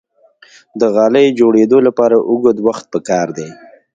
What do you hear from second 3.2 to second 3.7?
دی.